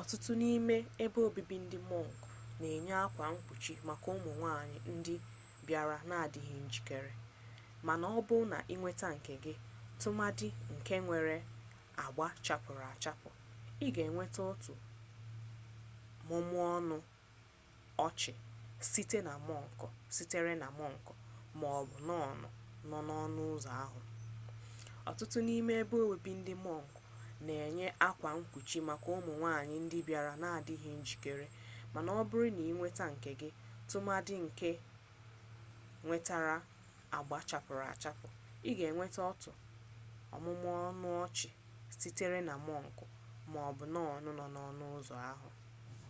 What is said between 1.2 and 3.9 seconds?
obibi ndị mọnk na-enye akwa mkpuchi